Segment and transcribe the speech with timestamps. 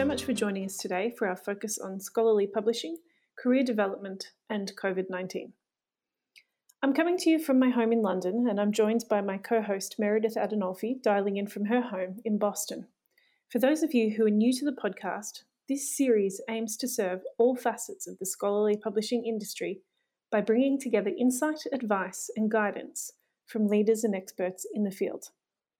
[0.00, 2.96] so much for joining us today for our focus on scholarly publishing,
[3.38, 5.52] career development, and COVID 19.
[6.82, 9.60] I'm coming to you from my home in London, and I'm joined by my co
[9.60, 12.86] host Meredith Adinolfi, dialing in from her home in Boston.
[13.50, 17.20] For those of you who are new to the podcast, this series aims to serve
[17.36, 19.82] all facets of the scholarly publishing industry
[20.32, 23.12] by bringing together insight, advice, and guidance
[23.44, 25.26] from leaders and experts in the field.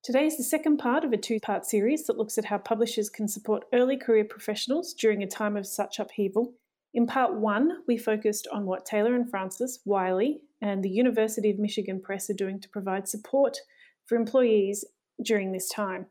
[0.02, 3.10] Today is the second part of a two part series that looks at how publishers
[3.10, 6.54] can support early career professionals during a time of such upheaval.
[6.94, 11.58] In part one, we focused on what Taylor and Francis, Wiley, and the University of
[11.58, 13.58] Michigan Press are doing to provide support
[14.06, 14.86] for employees
[15.22, 16.06] during this time.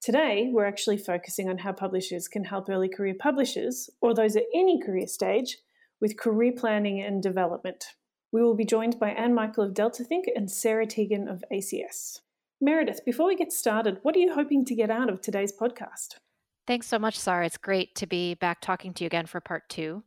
[0.00, 4.44] Today, we're actually focusing on how publishers can help early career publishers, or those at
[4.54, 5.58] any career stage,
[6.00, 7.86] with career planning and development.
[8.30, 12.20] We will be joined by Ann Michael of Delta Think and Sarah Tegen of ACS.
[12.60, 16.16] Meredith, before we get started, what are you hoping to get out of today's podcast?
[16.66, 17.44] Thanks so much, Sarah.
[17.44, 20.02] It's great to be back talking to you again for part two.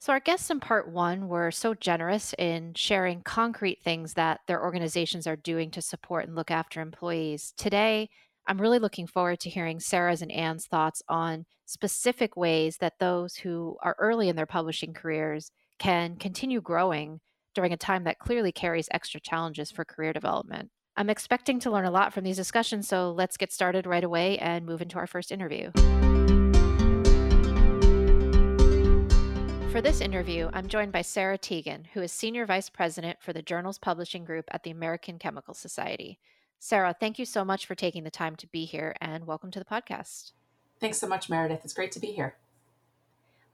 [0.00, 4.60] So, our guests in part one were so generous in sharing concrete things that their
[4.60, 7.54] organizations are doing to support and look after employees.
[7.56, 8.10] Today,
[8.48, 13.36] I'm really looking forward to hearing Sarah's and Ann's thoughts on specific ways that those
[13.36, 17.20] who are early in their publishing careers can continue growing
[17.54, 20.70] during a time that clearly carries extra challenges for career development.
[20.94, 24.36] I'm expecting to learn a lot from these discussions, so let's get started right away
[24.38, 25.70] and move into our first interview.
[29.70, 33.40] For this interview, I'm joined by Sarah Tegen, who is Senior Vice President for the
[33.40, 36.18] Journals Publishing Group at the American Chemical Society.
[36.58, 39.58] Sarah, thank you so much for taking the time to be here and welcome to
[39.58, 40.32] the podcast.
[40.78, 41.64] Thanks so much, Meredith.
[41.64, 42.36] It's great to be here.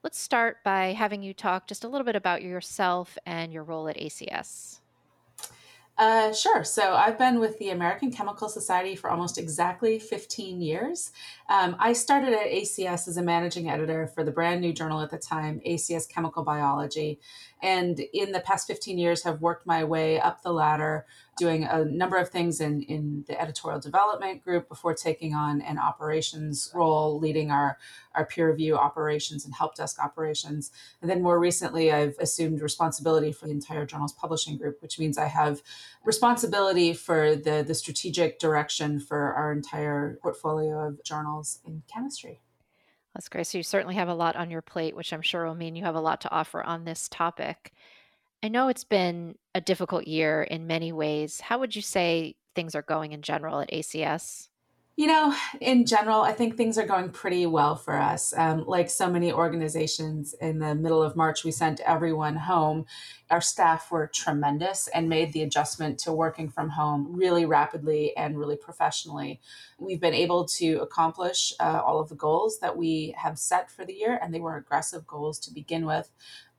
[0.02, 3.86] Let's start by having you talk just a little bit about yourself and your role
[3.86, 4.80] at ACS.
[5.98, 6.62] Uh, sure.
[6.62, 11.10] So I've been with the American Chemical Society for almost exactly 15 years.
[11.48, 15.10] Um, I started at ACS as a managing editor for the brand new journal at
[15.10, 17.18] the time, ACS Chemical Biology.
[17.62, 21.06] And in the past 15 years, have worked my way up the ladder
[21.38, 25.78] doing a number of things in, in the editorial development group before taking on an
[25.78, 27.78] operations role, leading our,
[28.14, 30.70] our peer review operations and help desk operations.
[31.00, 35.16] And then more recently, I've assumed responsibility for the entire journal's publishing group, which means
[35.16, 35.62] I have
[36.04, 42.40] responsibility for the, the strategic direction for our entire portfolio of journals in chemistry.
[43.18, 43.48] That's great.
[43.48, 45.82] So you certainly have a lot on your plate, which I'm sure will mean you
[45.82, 47.72] have a lot to offer on this topic.
[48.44, 51.40] I know it's been a difficult year in many ways.
[51.40, 54.50] How would you say things are going in general at ACS?
[54.98, 58.34] You know, in general, I think things are going pretty well for us.
[58.36, 62.84] Um, like so many organizations, in the middle of March, we sent everyone home.
[63.30, 68.36] Our staff were tremendous and made the adjustment to working from home really rapidly and
[68.36, 69.40] really professionally.
[69.78, 73.84] We've been able to accomplish uh, all of the goals that we have set for
[73.84, 76.10] the year, and they were aggressive goals to begin with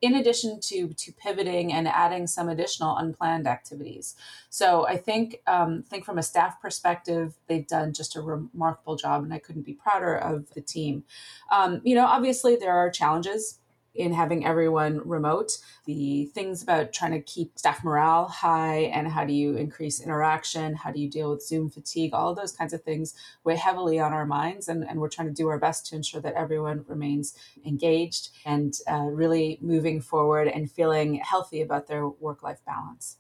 [0.02, 4.16] in addition to to pivoting and adding some additional unplanned activities.
[4.50, 9.24] So I think um, think from a staff perspective, they've done just a remarkable job,
[9.24, 11.04] and I couldn't be prouder of the team.
[11.52, 13.60] Um, you know, obviously there are challenges
[13.95, 19.25] in having everyone remote, the things about trying to keep staff morale high and how
[19.25, 22.83] do you increase interaction, how do you deal with Zoom fatigue, all those kinds of
[22.83, 23.13] things
[23.44, 24.67] weigh heavily on our minds.
[24.67, 27.35] And, and we're trying to do our best to ensure that everyone remains
[27.66, 33.17] engaged and uh, really moving forward and feeling healthy about their work life balance.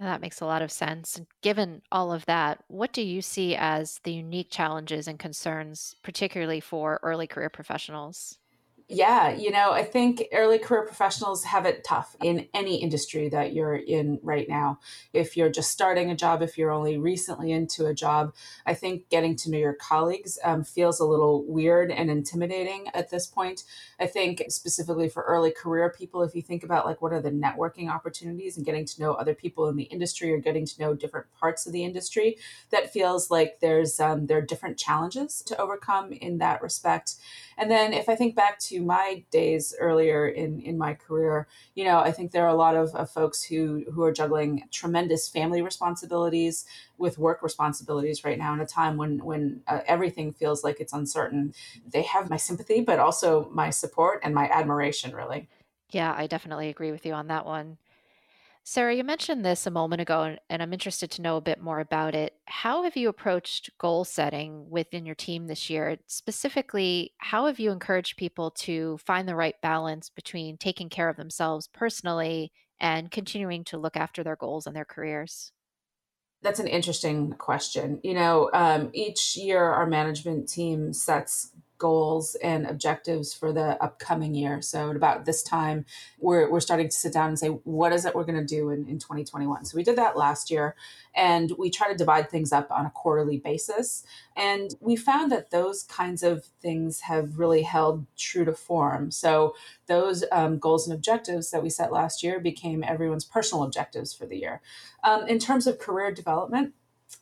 [0.00, 1.20] That makes a lot of sense.
[1.42, 6.58] Given all of that, what do you see as the unique challenges and concerns, particularly
[6.60, 8.38] for early career professionals?
[8.92, 13.52] Yeah, you know, I think early career professionals have it tough in any industry that
[13.52, 14.80] you're in right now.
[15.12, 18.34] If you're just starting a job, if you're only recently into a job,
[18.66, 23.10] I think getting to know your colleagues um, feels a little weird and intimidating at
[23.10, 23.62] this point.
[24.00, 27.30] I think specifically for early career people, if you think about like what are the
[27.30, 30.94] networking opportunities and getting to know other people in the industry or getting to know
[30.94, 32.38] different parts of the industry,
[32.70, 37.14] that feels like there's um, there are different challenges to overcome in that respect.
[37.56, 41.84] And then if I think back to my days earlier in, in my career, you
[41.84, 45.28] know, I think there are a lot of, of folks who, who are juggling tremendous
[45.28, 46.66] family responsibilities
[46.98, 50.92] with work responsibilities right now in a time when, when uh, everything feels like it's
[50.92, 51.54] uncertain.
[51.90, 55.48] They have my sympathy, but also my support and my admiration, really.
[55.90, 57.78] Yeah, I definitely agree with you on that one.
[58.62, 61.80] Sarah, you mentioned this a moment ago, and I'm interested to know a bit more
[61.80, 62.34] about it.
[62.46, 65.98] How have you approached goal setting within your team this year?
[66.06, 71.16] Specifically, how have you encouraged people to find the right balance between taking care of
[71.16, 75.52] themselves personally and continuing to look after their goals and their careers?
[76.42, 78.00] That's an interesting question.
[78.02, 84.34] You know, um, each year our management team sets goals and objectives for the upcoming
[84.34, 84.62] year.
[84.62, 85.86] So at about this time,
[86.18, 88.70] we're, we're starting to sit down and say, what is it we're going to do
[88.70, 89.64] in, in 2021?
[89.64, 90.76] So we did that last year
[91.14, 94.04] and we try to divide things up on a quarterly basis.
[94.36, 99.10] And we found that those kinds of things have really held true to form.
[99.10, 99.54] So
[99.88, 104.26] those um, goals and objectives that we set last year became everyone's personal objectives for
[104.26, 104.60] the year.
[105.02, 106.74] Um, in terms of career development,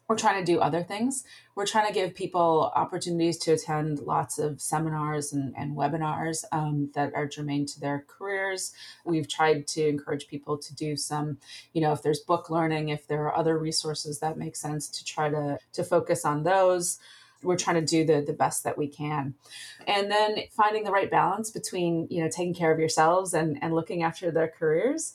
[0.09, 1.25] we're trying to do other things.
[1.55, 6.91] We're trying to give people opportunities to attend lots of seminars and, and webinars um,
[6.95, 8.73] that are germane to their careers.
[9.05, 11.39] We've tried to encourage people to do some,
[11.75, 15.05] you know, if there's book learning, if there are other resources that make sense to
[15.05, 16.99] try to, to focus on those
[17.43, 19.33] we're trying to do the, the best that we can
[19.87, 23.75] and then finding the right balance between you know taking care of yourselves and, and
[23.75, 25.15] looking after their careers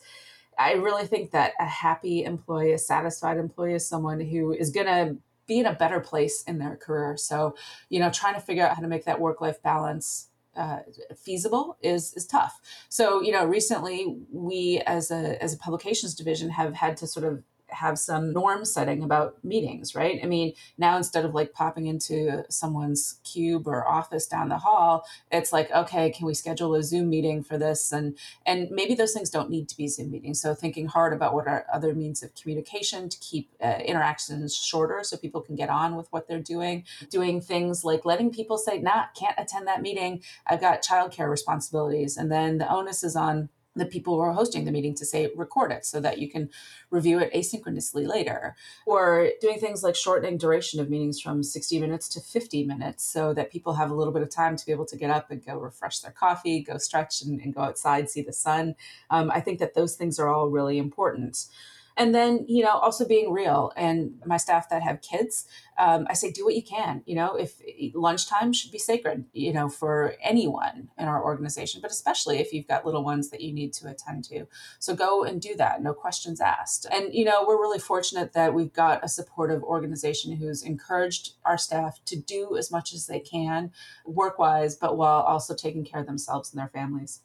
[0.58, 4.86] I really think that a happy employee, a satisfied employee is someone who is going
[4.86, 5.16] to
[5.46, 7.16] be in a better place in their career.
[7.16, 7.54] So,
[7.88, 10.80] you know, trying to figure out how to make that work life balance uh,
[11.16, 12.60] feasible is is tough.
[12.88, 17.26] So, you know, recently we as a as a publications division have had to sort
[17.26, 20.20] of have some norm setting about meetings, right?
[20.22, 25.06] I mean, now instead of like popping into someone's cube or office down the hall,
[25.30, 27.92] it's like, okay, can we schedule a Zoom meeting for this?
[27.92, 28.16] And
[28.46, 30.40] and maybe those things don't need to be Zoom meetings.
[30.40, 35.00] So thinking hard about what are other means of communication to keep uh, interactions shorter,
[35.02, 36.84] so people can get on with what they're doing.
[37.10, 40.22] Doing things like letting people say, "Nah, can't attend that meeting.
[40.46, 44.64] I've got childcare responsibilities," and then the onus is on the people who are hosting
[44.64, 46.48] the meeting to say record it so that you can
[46.90, 48.56] review it asynchronously later.
[48.86, 53.34] Or doing things like shortening duration of meetings from 60 minutes to 50 minutes so
[53.34, 55.44] that people have a little bit of time to be able to get up and
[55.44, 58.74] go refresh their coffee go stretch and, and go outside see the sun.
[59.10, 61.46] Um, i think that those things are all really important
[61.96, 65.46] and then you know also being real and my staff that have kids
[65.78, 67.60] um, i say do what you can you know if
[67.94, 72.66] lunchtime should be sacred you know for anyone in our organization but especially if you've
[72.66, 74.46] got little ones that you need to attend to.
[74.78, 76.86] So go and do that no questions asked.
[76.90, 81.58] And you know we're really fortunate that we've got a supportive organization who's encouraged our
[81.58, 83.70] staff to do as much as they can
[84.06, 87.20] work wise but while also taking care of themselves and their families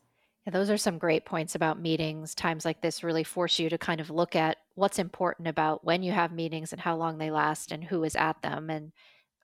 [0.49, 2.35] those are some great points about meetings.
[2.35, 6.03] Times like this really force you to kind of look at what's important about when
[6.03, 8.91] you have meetings and how long they last and who is at them and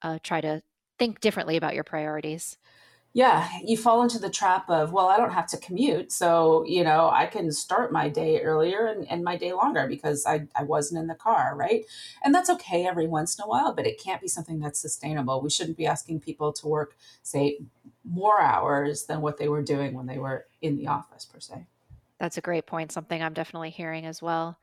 [0.02, 0.62] uh, try to
[0.98, 2.58] think differently about your priorities
[3.16, 6.12] yeah, you fall into the trap of, well, I don't have to commute.
[6.12, 10.26] So, you know, I can start my day earlier and, and my day longer because
[10.26, 11.86] I, I wasn't in the car, right?
[12.26, 15.40] And that's okay every once in a while, but it can't be something that's sustainable.
[15.40, 17.60] We shouldn't be asking people to work, say,
[18.06, 21.66] more hours than what they were doing when they were in the office, per se.
[22.20, 24.58] That's a great point, something I'm definitely hearing as well.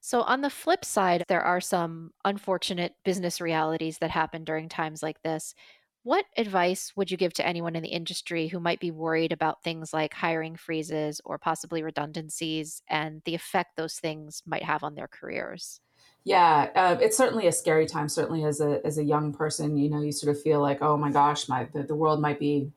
[0.00, 5.02] So, on the flip side, there are some unfortunate business realities that happen during times
[5.02, 5.54] like this.
[6.02, 9.62] What advice would you give to anyone in the industry who might be worried about
[9.62, 14.94] things like hiring freezes or possibly redundancies and the effect those things might have on
[14.94, 15.80] their careers?
[16.24, 18.08] Yeah, uh, it's certainly a scary time.
[18.08, 20.96] Certainly, as a as a young person, you know, you sort of feel like, oh
[20.96, 22.70] my gosh, my the, the world might be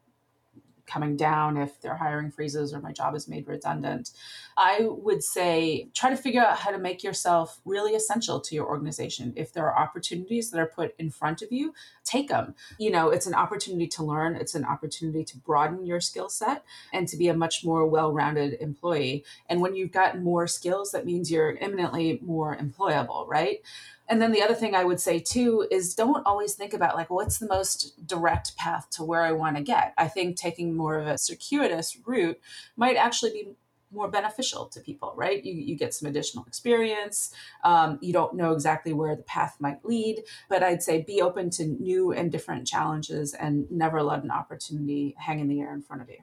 [0.85, 4.12] coming down if their hiring freezes or my job is made redundant.
[4.57, 8.68] I would say try to figure out how to make yourself really essential to your
[8.68, 9.33] organization.
[9.35, 11.73] If there are opportunities that are put in front of you,
[12.04, 12.56] take them.
[12.78, 16.63] You know, it's an opportunity to learn, it's an opportunity to broaden your skill set
[16.92, 19.23] and to be a much more well rounded employee.
[19.49, 23.61] And when you've got more skills, that means you're eminently more employable, right?
[24.10, 27.10] And then the other thing I would say too is don't always think about like
[27.10, 29.94] what's the most direct path to where I want to get.
[29.98, 32.40] I think taking more of a circuitous route
[32.76, 33.50] might actually be
[33.94, 35.44] more beneficial to people, right?
[35.44, 37.33] You, you get some additional experience.
[37.64, 41.50] Um, you don't know exactly where the path might lead, but I'd say be open
[41.52, 45.81] to new and different challenges and never let an opportunity hang in the air in
[45.81, 46.18] front of you.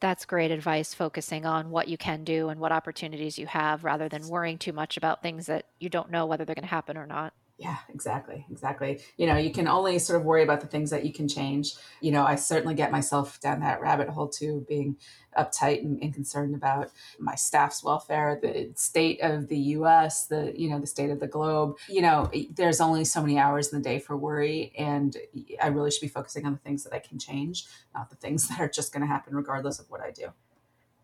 [0.00, 4.08] That's great advice, focusing on what you can do and what opportunities you have rather
[4.08, 6.96] than worrying too much about things that you don't know whether they're going to happen
[6.96, 7.34] or not.
[7.60, 8.46] Yeah, exactly.
[8.50, 9.00] Exactly.
[9.18, 11.74] You know, you can only sort of worry about the things that you can change.
[12.00, 14.96] You know, I certainly get myself down that rabbit hole too, being
[15.36, 20.70] uptight and, and, concerned about my staff's welfare, the state of the US, the, you
[20.70, 21.76] know, the state of the globe.
[21.86, 24.72] You know, there's only so many hours in the day for worry.
[24.78, 25.14] And
[25.62, 28.48] I really should be focusing on the things that I can change, not the things
[28.48, 30.32] that are just going to happen regardless of what I do.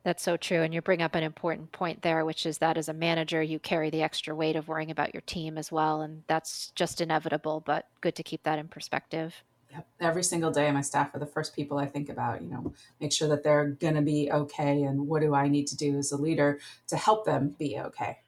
[0.06, 0.62] That's so true.
[0.62, 3.58] And you bring up an important point there, which is that as a manager, you
[3.58, 6.02] carry the extra weight of worrying about your team as well.
[6.02, 9.42] And that's just inevitable, but good to keep that in perspective.
[9.72, 9.88] Yep.
[10.00, 13.12] Every single day, my staff are the first people I think about, you know, make
[13.12, 14.84] sure that they're going to be okay.
[14.84, 18.18] And what do I need to do as a leader to help them be okay?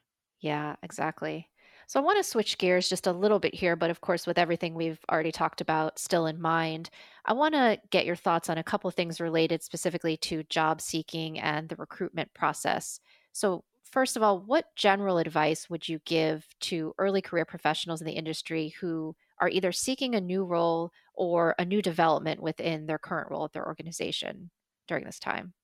[0.41, 1.47] Yeah, exactly.
[1.89, 4.37] So I want to switch gears just a little bit here, but of course, with
[4.37, 6.91] everything we've already talked about still in mind,
[7.25, 11.39] I want to get your thoughts on a couple things related specifically to job seeking
[11.39, 12.99] and the recruitment process.
[13.33, 18.05] So, first of all, what general advice would you give to early career professionals in
[18.05, 22.99] the industry who are either seeking a new role or a new development within their
[22.99, 24.51] current role at their organization
[24.87, 25.55] during this time?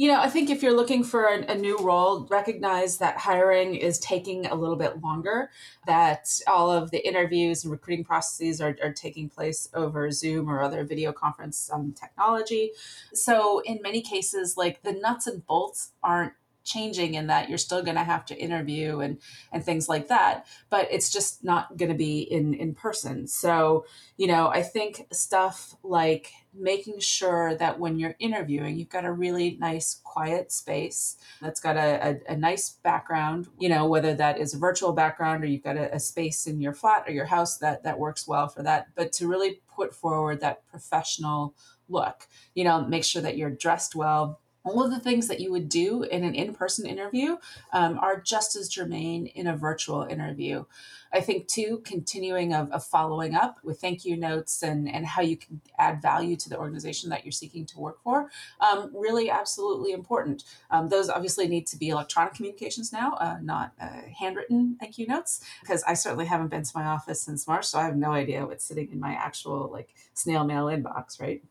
[0.00, 3.74] You know, I think if you're looking for a, a, new role, recognize that hiring
[3.74, 5.50] is taking a little bit longer,
[5.86, 10.62] that all of the interviews and recruiting processes are, are taking place over Zoom or
[10.62, 12.70] other video conference um, technology.
[13.12, 16.32] So, in many cases, like the nuts and bolts aren't
[16.64, 19.18] changing in that you're still going to have to interview and
[19.52, 23.26] and things like that but it's just not going to be in in person.
[23.26, 23.84] So
[24.20, 29.12] you know i think stuff like making sure that when you're interviewing you've got a
[29.12, 34.38] really nice quiet space that's got a, a, a nice background you know whether that
[34.38, 37.24] is a virtual background or you've got a, a space in your flat or your
[37.24, 41.54] house that that works well for that but to really put forward that professional
[41.88, 45.50] look you know make sure that you're dressed well all of the things that you
[45.50, 47.36] would do in an in-person interview
[47.72, 50.64] um, are just as germane in a virtual interview.
[51.12, 55.22] I think too continuing of, of, following up with thank you notes and, and how
[55.22, 59.28] you can add value to the organization that you're seeking to work for um, really
[59.28, 60.44] absolutely important.
[60.70, 65.06] Um, those obviously need to be electronic communications now uh, not uh, handwritten thank you
[65.06, 68.12] notes because i certainly haven't been to my office since march so i have no
[68.12, 71.42] idea what's sitting in my actual like snail mail inbox right?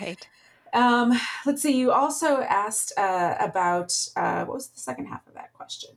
[0.00, 0.28] Right
[0.72, 1.76] um, let's see.
[1.76, 5.90] You also asked uh, about uh, what was the second half of that question?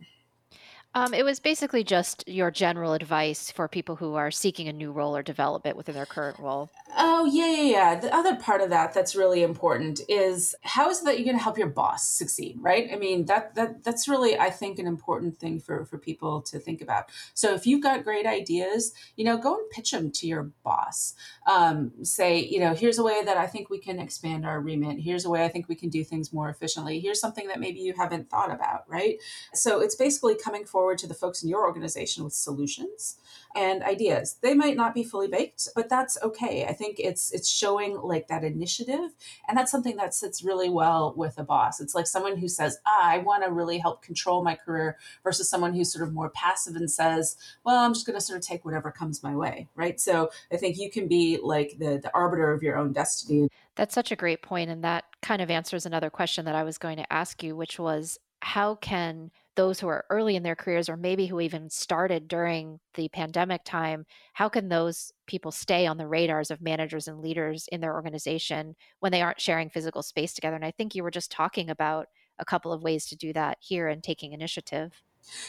[0.96, 4.92] Um, it was basically just your general advice for people who are seeking a new
[4.92, 6.70] role or development within their current role.
[6.96, 8.00] Oh, yeah, yeah, yeah.
[8.00, 11.38] The other part of that that's really important is how is it that you're going
[11.38, 12.90] to help your boss succeed, right?
[12.94, 16.60] I mean, that that that's really I think an important thing for for people to
[16.60, 17.06] think about.
[17.34, 21.16] So if you've got great ideas, you know, go and pitch them to your boss.
[21.50, 25.00] Um, say, you know, here's a way that I think we can expand our remit.
[25.00, 27.00] Here's a way I think we can do things more efficiently.
[27.00, 29.18] Here's something that maybe you haven't thought about, right?
[29.56, 33.18] So it's basically coming forward to the folks in your organization with solutions
[33.56, 34.38] and ideas.
[34.42, 36.66] They might not be fully baked, but that's okay.
[36.66, 39.12] I think it's it's showing like that initiative,
[39.48, 41.80] and that's something that sits really well with a boss.
[41.80, 45.50] It's like someone who says, ah, "I want to really help control my career," versus
[45.50, 48.46] someone who's sort of more passive and says, "Well, I'm just going to sort of
[48.46, 50.00] take whatever comes my way." Right.
[50.00, 53.50] So I think you can be like the the arbiter of your own destiny.
[53.76, 56.78] That's such a great point, and that kind of answers another question that I was
[56.78, 60.90] going to ask you, which was how can those who are early in their careers
[60.90, 65.98] or maybe who even started during the pandemic time how can those people stay on
[65.98, 70.34] the radars of managers and leaders in their organization when they aren't sharing physical space
[70.34, 70.56] together?
[70.56, 72.08] And i think you were just talking about
[72.40, 74.92] a couple of ways to do that here and taking initiative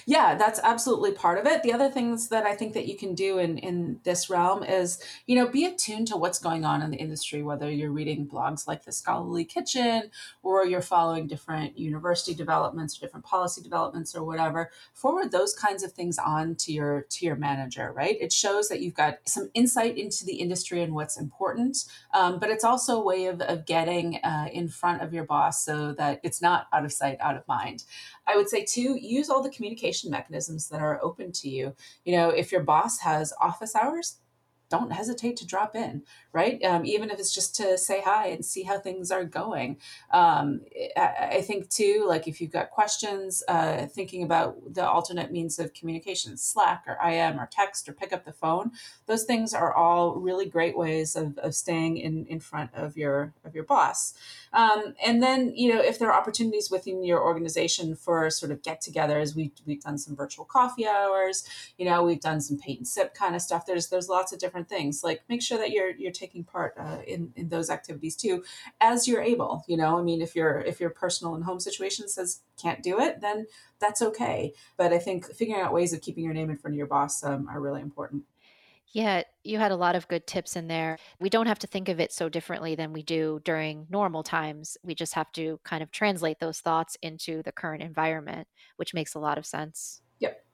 [0.06, 1.62] yeah, that's absolutely part of it.
[1.62, 5.02] The other things that I think that you can do in in this realm is,
[5.26, 8.66] you know, be attuned to what's going on in the industry, whether you're reading blogs
[8.66, 10.10] like the Scholarly Kitchen
[10.42, 14.70] or you're following different university developments or different policy developments or whatever.
[14.92, 18.16] Forward those kinds of things on to your to your manager, right?
[18.20, 22.50] It shows that you've got some insight into the industry and what's important, um, but
[22.50, 26.20] it's also a way of, of getting uh, in front of your boss so that
[26.22, 27.84] it's not out of sight, out of mind.
[28.26, 31.74] I would say too, use all the communication mechanisms that are open to you.
[32.04, 34.18] You know, if your boss has office hours,
[34.70, 36.02] don't hesitate to drop in,
[36.34, 36.62] right?
[36.64, 39.78] Um, even if it's just to say hi and see how things are going.
[40.12, 40.62] Um,
[40.96, 45.60] I, I, think too, like if you've got questions, uh, thinking about the alternate means
[45.60, 48.72] of communication, Slack or IM or text or pick up the phone,
[49.06, 53.32] those things are all really great ways of, of staying in, in front of your
[53.44, 54.14] of your boss.
[54.52, 58.62] Um, and then, you know, if there are opportunities within your organization for sort of
[58.62, 61.44] get-togethers, we we've done some virtual coffee hours.
[61.78, 63.66] You know, we've done some paint and sip kind of stuff.
[63.66, 65.04] There's there's lots of different things.
[65.04, 68.42] Like make sure that you're you're taking part uh, in in those activities too,
[68.80, 69.64] as you're able.
[69.68, 73.00] You know, I mean, if your if your personal and home situation says can't do
[73.00, 73.46] it, then
[73.78, 74.52] that's okay.
[74.76, 77.22] But I think figuring out ways of keeping your name in front of your boss
[77.22, 78.24] um, are really important.
[78.94, 80.98] Yeah, you had a lot of good tips in there.
[81.18, 84.76] We don't have to think of it so differently than we do during normal times.
[84.84, 89.16] We just have to kind of translate those thoughts into the current environment, which makes
[89.16, 90.00] a lot of sense.
[90.20, 90.44] Yep.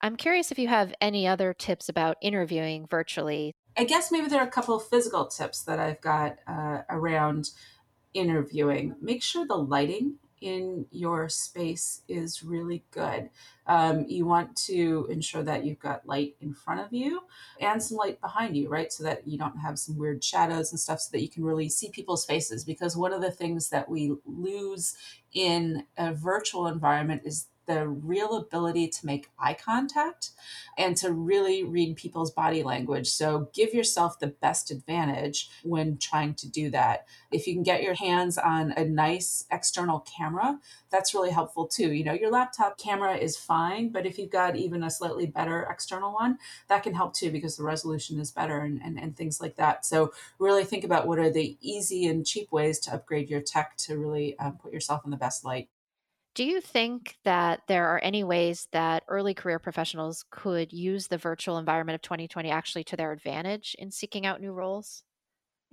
[0.00, 3.54] I'm curious if you have any other tips about interviewing virtually.
[3.76, 7.50] I guess maybe there are a couple of physical tips that I've got uh, around
[8.14, 8.96] interviewing.
[9.00, 13.30] Make sure the lighting in your space is really good.
[13.66, 17.22] Um, you want to ensure that you've got light in front of you
[17.60, 18.92] and some light behind you, right?
[18.92, 21.68] So that you don't have some weird shadows and stuff, so that you can really
[21.68, 22.64] see people's faces.
[22.64, 24.94] Because one of the things that we lose
[25.32, 30.30] in a virtual environment is the real ability to make eye contact
[30.78, 33.08] and to really read people's body language.
[33.08, 37.06] So give yourself the best advantage when trying to do that.
[37.30, 40.58] If you can get your hands on a nice external camera,
[40.90, 41.92] that's really helpful too.
[41.92, 45.66] You know, your laptop camera is fine, but if you've got even a slightly better
[45.70, 49.40] external one, that can help too because the resolution is better and, and, and things
[49.40, 49.84] like that.
[49.84, 53.76] So really think about what are the easy and cheap ways to upgrade your tech
[53.78, 55.68] to really um, put yourself in the best light.
[56.36, 61.18] Do you think that there are any ways that early career professionals could use the
[61.18, 65.02] virtual environment of 2020 actually to their advantage in seeking out new roles?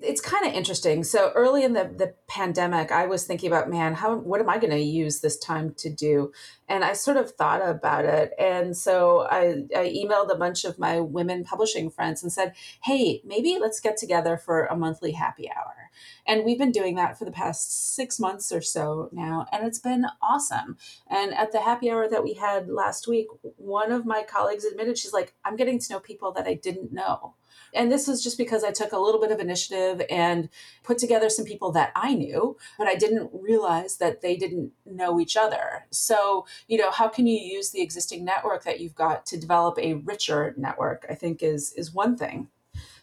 [0.04, 1.04] It's kind of interesting.
[1.04, 4.58] So early in the, the pandemic, I was thinking about, man, how what am I
[4.58, 6.32] going to use this time to do?
[6.68, 8.32] And I sort of thought about it.
[8.38, 13.22] And so I, I emailed a bunch of my women publishing friends and said, hey,
[13.26, 15.90] maybe let's get together for a monthly happy hour.
[16.26, 19.80] And we've been doing that for the past six months or so now, and it's
[19.80, 20.78] been awesome.
[21.08, 24.98] And at the happy hour that we had last week, one of my colleagues admitted,
[24.98, 27.36] she's like, I'm getting to know people that I didn't know.
[27.74, 30.50] And this was just because I took a little bit of initiative and
[30.84, 35.20] put together some people that I knew, but I didn't realize that they didn't know
[35.20, 35.86] each other.
[35.90, 39.78] So, you know, how can you use the existing network that you've got to develop
[39.80, 41.06] a richer network?
[41.10, 42.50] I think is is one thing.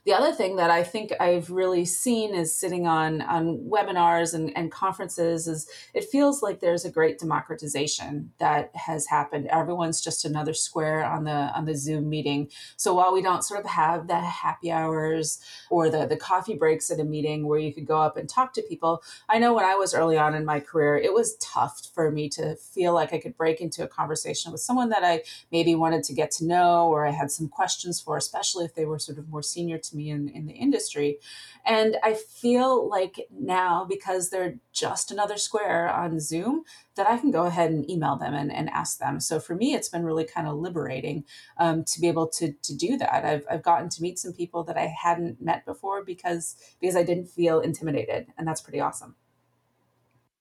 [0.06, 4.56] The other thing that I think I've really seen is sitting on on webinars and,
[4.56, 9.46] and conferences is it feels like there's a great democratization that has happened.
[9.48, 12.48] Everyone's just another square on the on the Zoom meeting.
[12.76, 15.38] So while we don't sort of have the happy hours
[15.68, 18.54] or the the coffee breaks at a meeting where you could go up and talk
[18.54, 21.90] to people, I know when I was early on in my career, it was tough
[21.94, 25.24] for me to feel like I could break into a conversation with someone that I
[25.52, 28.86] maybe wanted to get to know or I had some questions for, especially if they
[28.86, 31.18] were sort of more senior to me in, in the industry.
[31.64, 36.64] And I feel like now, because they're just another square on Zoom,
[36.96, 39.20] that I can go ahead and email them and, and ask them.
[39.20, 41.24] So for me, it's been really kind of liberating
[41.56, 43.24] um, to be able to, to do that.
[43.24, 47.02] I've, I've gotten to meet some people that I hadn't met before because because I
[47.02, 48.28] didn't feel intimidated.
[48.36, 49.14] And that's pretty awesome.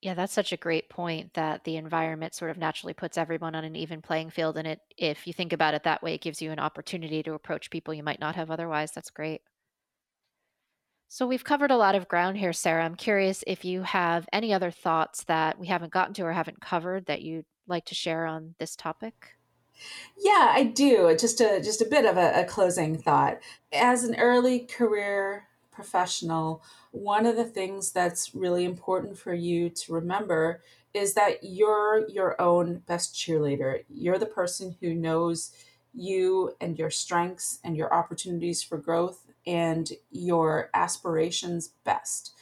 [0.02, 3.66] Yeah, that's such a great point that the environment sort of naturally puts everyone on
[3.66, 4.58] an even playing field.
[4.58, 7.34] And it, if you think about it that way, it gives you an opportunity to
[7.34, 8.92] approach people you might not have otherwise.
[8.94, 9.42] That's great.
[11.10, 12.86] So we've covered a lot of ground here, Sarah.
[12.86, 16.62] I'm curious if you have any other thoughts that we haven't gotten to or haven't
[16.62, 19.34] covered that you'd like to share on this topic.
[20.18, 21.16] Yeah, I do.
[21.20, 23.40] Just a just a bit of a, a closing thought.
[23.74, 25.49] As an early career
[25.80, 26.62] professional,
[26.92, 30.62] one of the things that's really important for you to remember
[30.94, 33.86] is that you're your own best cheerleader.
[33.88, 35.54] You're the person who knows
[35.94, 42.34] you and your strengths and your opportunities for growth and your aspirations best.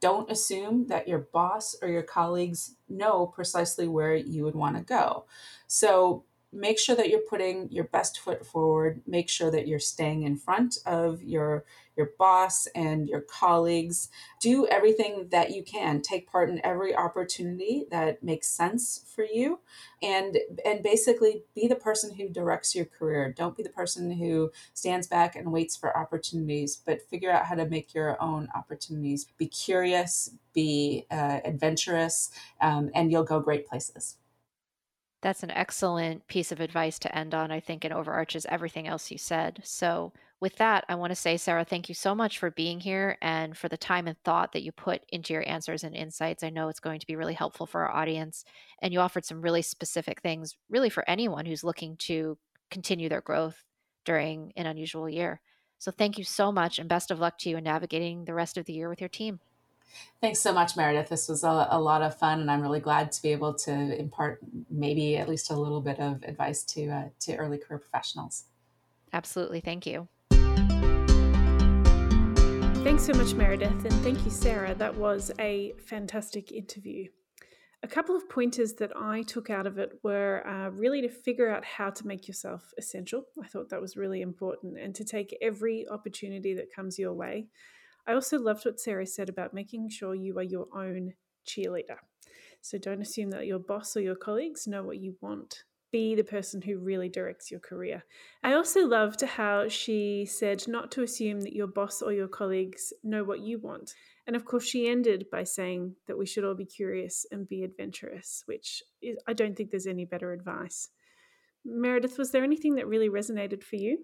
[0.00, 4.82] Don't assume that your boss or your colleagues know precisely where you would want to
[4.82, 5.26] go.
[5.68, 9.00] So make sure that you're putting your best foot forward.
[9.06, 14.08] Make sure that you're staying in front of your your boss and your colleagues.
[14.40, 16.00] Do everything that you can.
[16.00, 19.60] Take part in every opportunity that makes sense for you.
[20.02, 23.32] And and basically be the person who directs your career.
[23.36, 27.54] Don't be the person who stands back and waits for opportunities but figure out how
[27.54, 29.26] to make your own opportunities.
[29.38, 34.16] Be curious be uh, adventurous um, and you'll go great places
[35.22, 39.10] that's an excellent piece of advice to end on, I think, and overarches everything else
[39.10, 39.60] you said.
[39.64, 43.16] So, with that, I want to say, Sarah, thank you so much for being here
[43.22, 46.42] and for the time and thought that you put into your answers and insights.
[46.42, 48.44] I know it's going to be really helpful for our audience.
[48.82, 52.36] And you offered some really specific things, really, for anyone who's looking to
[52.72, 53.62] continue their growth
[54.04, 55.40] during an unusual year.
[55.78, 58.58] So, thank you so much, and best of luck to you in navigating the rest
[58.58, 59.38] of the year with your team.
[60.20, 61.08] Thanks so much, Meredith.
[61.08, 63.72] This was a, a, lot of fun, and I'm really glad to be able to
[63.72, 64.38] impart
[64.70, 68.44] maybe at least a little bit of advice to uh, to early career professionals.
[69.12, 70.08] Absolutely, thank you.
[72.82, 74.74] Thanks so much, Meredith, and thank you, Sarah.
[74.74, 77.08] That was a fantastic interview.
[77.84, 81.50] A couple of pointers that I took out of it were uh, really to figure
[81.50, 83.24] out how to make yourself essential.
[83.42, 87.48] I thought that was really important, and to take every opportunity that comes your way
[88.06, 91.14] I also loved what Sarah said about making sure you are your own
[91.46, 91.98] cheerleader.
[92.60, 95.64] So don't assume that your boss or your colleagues know what you want.
[95.90, 98.04] Be the person who really directs your career.
[98.42, 102.92] I also loved how she said not to assume that your boss or your colleagues
[103.04, 103.94] know what you want.
[104.26, 107.62] And of course, she ended by saying that we should all be curious and be
[107.62, 110.88] adventurous, which is, I don't think there's any better advice.
[111.64, 113.98] Meredith, was there anything that really resonated for you?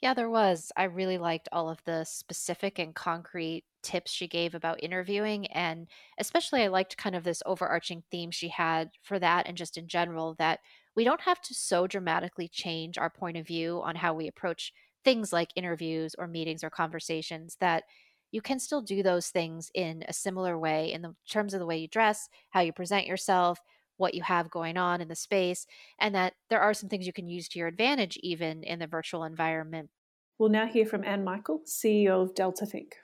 [0.00, 0.72] Yeah, there was.
[0.76, 5.46] I really liked all of the specific and concrete tips she gave about interviewing.
[5.48, 9.76] And especially, I liked kind of this overarching theme she had for that and just
[9.76, 10.60] in general that
[10.96, 14.72] we don't have to so dramatically change our point of view on how we approach
[15.04, 17.84] things like interviews or meetings or conversations that
[18.32, 21.66] you can still do those things in a similar way in the terms of the
[21.66, 23.58] way you dress, how you present yourself,
[24.00, 25.66] what you have going on in the space,
[25.98, 28.86] and that there are some things you can use to your advantage even in the
[28.86, 29.90] virtual environment.
[30.38, 32.96] We'll now hear from Ann Michael, CEO of Delta Think.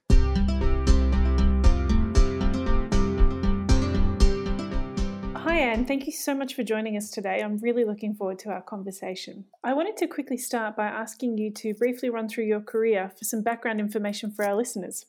[5.36, 5.84] Hi, Ann.
[5.84, 7.40] Thank you so much for joining us today.
[7.42, 9.44] I'm really looking forward to our conversation.
[9.62, 13.24] I wanted to quickly start by asking you to briefly run through your career for
[13.24, 15.06] some background information for our listeners.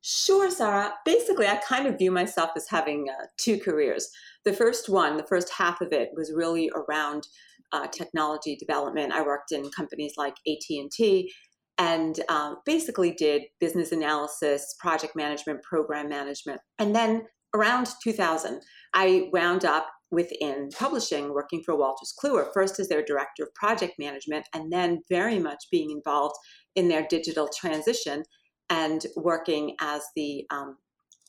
[0.00, 0.92] Sure, Sarah.
[1.04, 4.10] Basically, I kind of view myself as having uh, two careers.
[4.44, 7.26] The first one, the first half of it, was really around
[7.72, 9.12] uh, technology development.
[9.12, 11.32] I worked in companies like AT and T,
[11.78, 18.60] and uh, basically did business analysis, project management, program management, and then around 2000,
[18.94, 23.94] I wound up within publishing, working for Wolters Kluwer, first as their director of project
[23.98, 26.34] management, and then very much being involved
[26.76, 28.22] in their digital transition
[28.70, 30.76] and working as the um,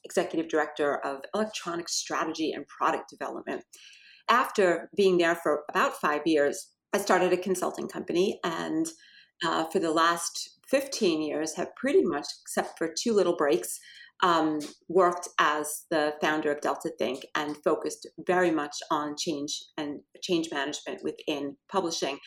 [0.04, 3.64] executive director of electronic strategy and product development.
[4.30, 8.88] After being there for about five years, I started a consulting company and
[9.44, 13.80] uh, for the last 15 years have pretty much, except for two little breaks,
[14.22, 20.00] um, worked as the founder of Delta Think and focused very much on change and
[20.22, 22.20] change management within publishing.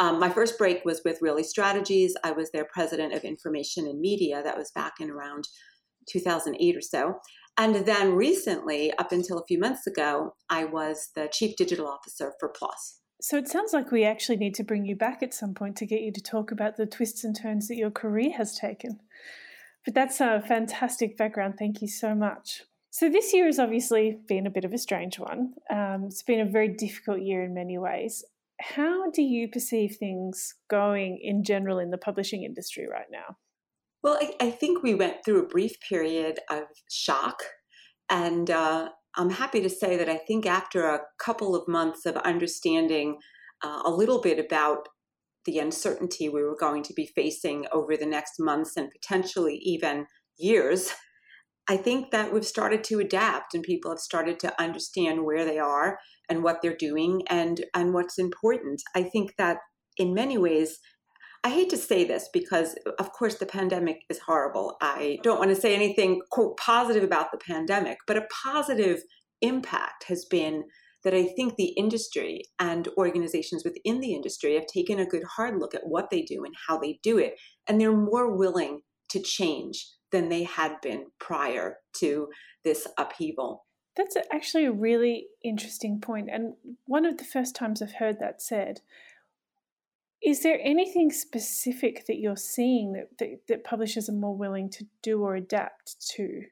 [0.00, 2.16] Um, my first break was with Really Strategies.
[2.24, 4.42] I was their president of information and media.
[4.42, 5.46] That was back in around
[6.06, 7.20] 2008 or so.
[7.56, 12.32] And then recently, up until a few months ago, I was the chief digital officer
[12.40, 12.98] for PLOS.
[13.20, 15.86] So it sounds like we actually need to bring you back at some point to
[15.86, 19.00] get you to talk about the twists and turns that your career has taken.
[19.84, 21.54] But that's a fantastic background.
[21.58, 22.62] Thank you so much.
[22.90, 25.54] So, this year has obviously been a bit of a strange one.
[25.70, 28.24] Um, it's been a very difficult year in many ways
[28.60, 33.36] how do you perceive things going in general in the publishing industry right now?
[34.04, 37.42] Well, I, I think we went through a brief period of shock.
[38.10, 42.16] And uh, I'm happy to say that I think after a couple of months of
[42.18, 43.16] understanding
[43.64, 44.88] uh, a little bit about
[45.46, 50.06] the uncertainty we were going to be facing over the next months and potentially even
[50.36, 50.92] years,
[51.66, 55.58] I think that we've started to adapt and people have started to understand where they
[55.58, 58.82] are and what they're doing and and what's important.
[58.94, 59.58] I think that
[59.96, 60.78] in many ways
[61.44, 64.76] I hate to say this because of course the pandemic is horrible.
[64.80, 69.02] I don't want to say anything quote positive about the pandemic, but a positive
[69.42, 70.64] impact has been
[71.04, 75.60] that I think the industry and organizations within the industry have taken a good hard
[75.60, 77.34] look at what they do and how they do it
[77.68, 78.80] and they're more willing
[79.10, 82.28] to change than they had been prior to
[82.64, 83.66] this upheaval.
[83.96, 86.54] That's actually a really interesting point, and
[86.86, 88.80] one of the first times I've heard that said.
[90.24, 94.86] Is there anything specific that you're seeing that, that, that publishers are more willing to
[95.02, 96.42] do or adapt to?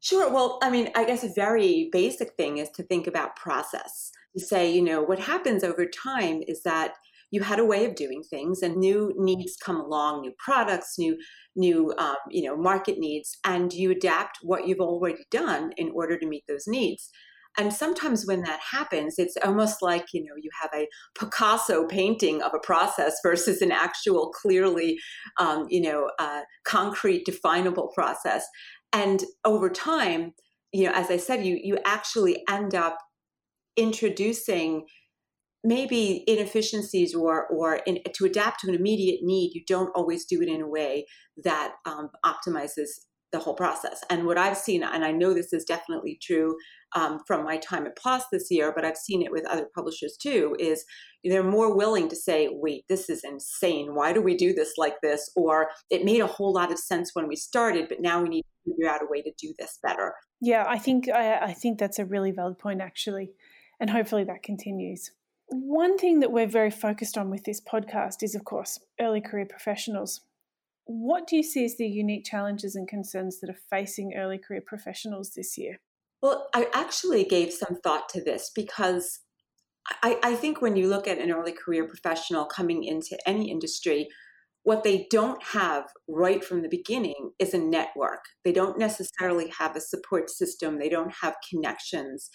[0.00, 0.30] Sure.
[0.30, 4.10] Well, I mean, I guess a very basic thing is to think about process.
[4.36, 6.94] To say, you know, what happens over time is that
[7.32, 11.18] you had a way of doing things and new needs come along new products new
[11.56, 16.18] new um, you know market needs and you adapt what you've already done in order
[16.18, 17.10] to meet those needs
[17.58, 20.88] and sometimes when that happens it's almost like you know you have a
[21.18, 24.98] picasso painting of a process versus an actual clearly
[25.38, 28.46] um, you know uh, concrete definable process.
[28.92, 30.32] And over time
[30.72, 32.98] you know as i said you you actually end up
[33.76, 34.84] introducing
[35.64, 40.40] maybe inefficiencies or or in, to adapt to an immediate need you don't always do
[40.42, 41.06] it in a way
[41.42, 42.88] that um, optimizes
[43.30, 44.02] the whole process.
[44.10, 46.56] And what i've seen and i know this is definitely true
[46.94, 50.16] um, from my time at PLOS this year but i've seen it with other publishers
[50.16, 50.84] too is
[51.24, 55.00] they're more willing to say wait this is insane why do we do this like
[55.02, 58.28] this or it made a whole lot of sense when we started but now we
[58.28, 61.52] need to figure out a way to do this better yeah i think I, I
[61.52, 63.30] think that's a really valid point actually
[63.80, 65.10] and hopefully that continues
[65.52, 69.44] one thing that we're very focused on with this podcast is, of course, early career
[69.44, 70.22] professionals.
[70.84, 74.62] What do you see as the unique challenges and concerns that are facing early career
[74.64, 75.80] professionals this year?
[76.22, 79.20] Well, I actually gave some thought to this because
[80.02, 84.06] I, I, think when you look at an early career professional coming into any industry,
[84.62, 88.20] what they don't have right from the beginning is a network.
[88.44, 92.30] They don't necessarily have a support system, they don't have connections.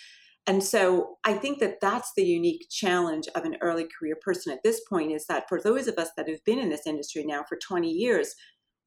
[0.46, 4.60] And so I think that that's the unique challenge of an early career person at
[4.64, 7.44] this point is that for those of us that have been in this industry now
[7.48, 8.34] for 20 years,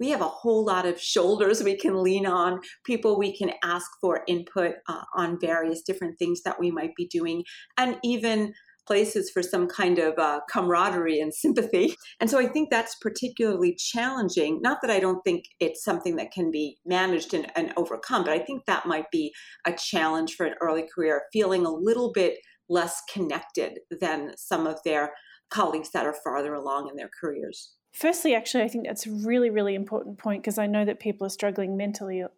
[0.01, 3.87] we have a whole lot of shoulders we can lean on, people we can ask
[4.01, 7.45] for input uh, on various different things that we might be doing,
[7.77, 8.53] and even
[8.87, 11.95] places for some kind of uh, camaraderie and sympathy.
[12.19, 14.61] And so I think that's particularly challenging.
[14.63, 18.33] Not that I don't think it's something that can be managed and, and overcome, but
[18.33, 19.33] I think that might be
[19.65, 24.79] a challenge for an early career, feeling a little bit less connected than some of
[24.85, 25.13] their
[25.51, 27.75] colleagues that are farther along in their careers.
[27.93, 31.27] Firstly, actually, I think that's a really, really important point because I know that people
[31.27, 32.29] are struggling mentally uh,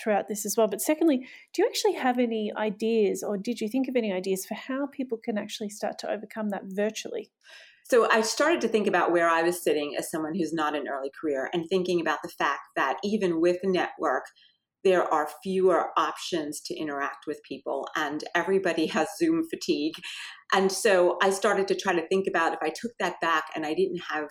[0.00, 0.68] throughout this as well.
[0.68, 4.46] But secondly, do you actually have any ideas, or did you think of any ideas
[4.46, 7.30] for how people can actually start to overcome that virtually?
[7.90, 10.86] So I started to think about where I was sitting as someone who's not in
[10.86, 14.26] early career and thinking about the fact that even with network,
[14.84, 19.94] there are fewer options to interact with people and everybody has Zoom fatigue.
[20.54, 23.66] And so I started to try to think about if I took that back and
[23.66, 24.28] I didn't have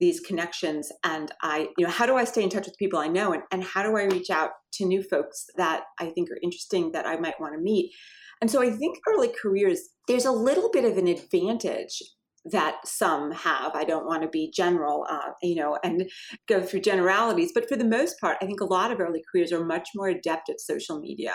[0.00, 3.08] these connections and i you know how do i stay in touch with people i
[3.08, 6.38] know and, and how do i reach out to new folks that i think are
[6.42, 7.92] interesting that i might want to meet?
[8.40, 12.02] And so i think early careers there's a little bit of an advantage
[12.44, 13.74] that some have.
[13.74, 16.08] I don't want to be general uh, you know and
[16.48, 19.52] go through generalities but for the most part i think a lot of early careers
[19.52, 21.32] are much more adept at social media.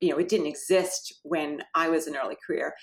[0.00, 2.74] You know it didn't exist when i was an early career.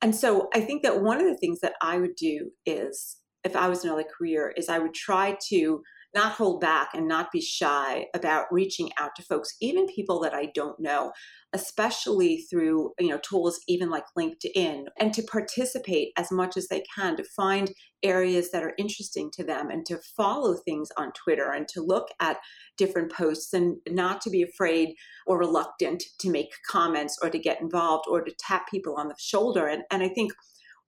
[0.00, 3.56] And so i think that one of the things that i would do is if
[3.56, 5.82] I was in another career is I would try to
[6.14, 10.32] not hold back and not be shy about reaching out to folks, even people that
[10.32, 11.12] I don't know,
[11.52, 16.82] especially through you know tools even like LinkedIn, and to participate as much as they
[16.94, 17.72] can to find
[18.02, 22.08] areas that are interesting to them and to follow things on Twitter and to look
[22.20, 22.38] at
[22.76, 24.94] different posts and not to be afraid
[25.26, 29.16] or reluctant to make comments or to get involved or to tap people on the
[29.18, 29.66] shoulder.
[29.66, 30.32] And and I think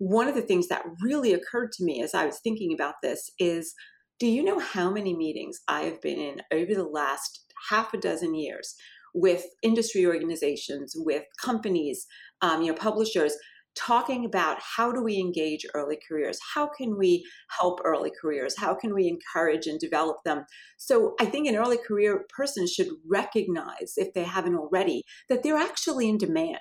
[0.01, 3.31] one of the things that really occurred to me as I was thinking about this
[3.39, 3.75] is
[4.19, 7.99] do you know how many meetings I have been in over the last half a
[7.99, 8.75] dozen years
[9.15, 12.07] with industry organizations, with companies,
[12.41, 13.35] um, you know, publishers,
[13.77, 16.39] talking about how do we engage early careers?
[16.55, 17.23] How can we
[17.59, 18.55] help early careers?
[18.59, 20.45] How can we encourage and develop them?
[20.79, 25.57] So I think an early career person should recognize, if they haven't already, that they're
[25.57, 26.59] actually in demand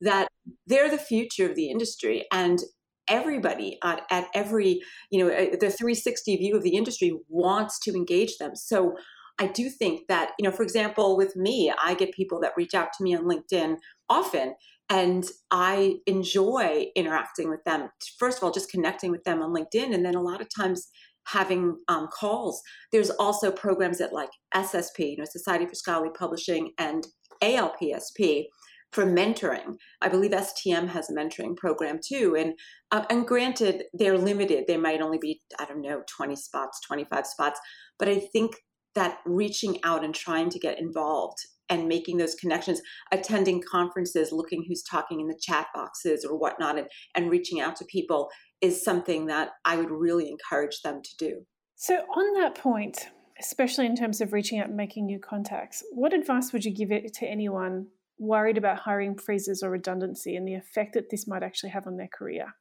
[0.00, 0.28] that
[0.66, 2.60] they're the future of the industry and
[3.08, 7.92] everybody at, at every you know uh, the 360 view of the industry wants to
[7.92, 8.54] engage them.
[8.54, 8.94] So
[9.40, 12.74] i do think that you know for example with me i get people that reach
[12.74, 13.76] out to me on linkedin
[14.08, 14.54] often
[14.90, 17.88] and i enjoy interacting with them.
[18.18, 20.88] First of all just connecting with them on linkedin and then a lot of times
[21.26, 22.62] having um, calls.
[22.90, 27.06] There's also programs at like ssp you know society for scholarly publishing and
[27.42, 28.46] alpsp
[28.92, 29.76] for mentoring.
[30.00, 32.36] I believe STM has a mentoring program too.
[32.36, 32.54] And
[32.90, 34.64] uh, and granted, they're limited.
[34.66, 37.60] They might only be I don't know 20 spots, 25 spots.
[37.98, 38.56] But I think
[38.94, 42.80] that reaching out and trying to get involved and making those connections,
[43.12, 47.76] attending conferences, looking who's talking in the chat boxes or whatnot, and, and reaching out
[47.76, 51.42] to people is something that I would really encourage them to do.
[51.76, 56.12] So, on that point, especially in terms of reaching out and making new contacts, what
[56.12, 57.86] advice would you give it to anyone
[58.18, 61.96] worried about hiring freezes or redundancy and the effect that this might actually have on
[61.96, 62.54] their career?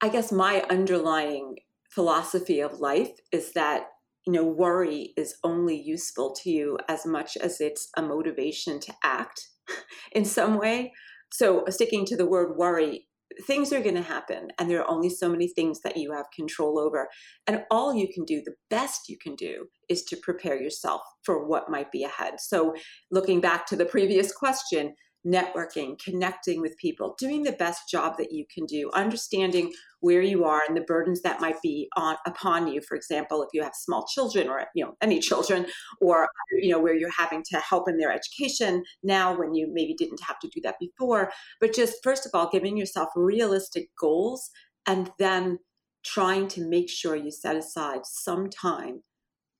[0.00, 1.56] I guess my underlying
[1.90, 3.88] philosophy of life is that
[4.26, 8.92] you know worry is only useful to you as much as it's a motivation to
[9.02, 9.48] act
[10.12, 10.92] in some way.
[11.30, 13.07] So sticking to the word worry,
[13.46, 16.26] things are going to happen and there are only so many things that you have
[16.34, 17.08] control over
[17.46, 21.46] and all you can do the best you can do is to prepare yourself for
[21.46, 22.34] what might be ahead.
[22.40, 22.74] So
[23.10, 24.94] looking back to the previous question
[25.26, 30.44] networking, connecting with people, doing the best job that you can do, understanding where you
[30.44, 32.80] are and the burdens that might be on upon you.
[32.80, 35.66] For example, if you have small children or you know any children,
[36.00, 39.94] or you know where you're having to help in their education now when you maybe
[39.94, 41.30] didn't have to do that before.
[41.60, 44.50] But just first of all, giving yourself realistic goals
[44.86, 45.58] and then
[46.04, 49.02] trying to make sure you set aside some time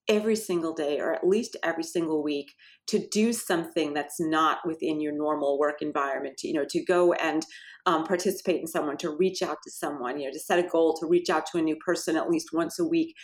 [0.08, 2.52] every single day or at least every single week
[2.86, 7.44] to do something that's not within your normal work environment you know to go and
[7.86, 10.96] um, participate in someone to reach out to someone you know to set a goal
[10.98, 13.14] to reach out to a new person at least once a week.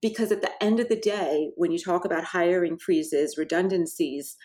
[0.00, 4.36] Because at the end of the day when you talk about hiring freezes redundancies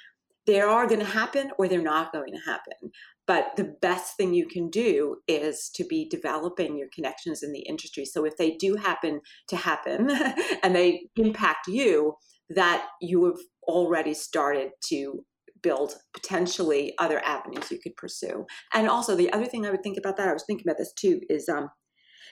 [0.45, 2.91] they are going to happen or they're not going to happen
[3.27, 7.59] but the best thing you can do is to be developing your connections in the
[7.59, 8.05] industry.
[8.05, 10.09] So if they do happen to happen
[10.63, 12.15] and they impact you
[12.49, 15.25] that you have already started to
[15.61, 18.45] build potentially other avenues you could pursue.
[18.73, 20.93] And also the other thing i would think about that i was thinking about this
[20.93, 21.69] too is um,